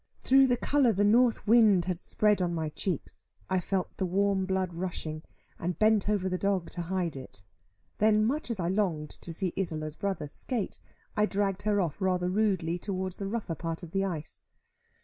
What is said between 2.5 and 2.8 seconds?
my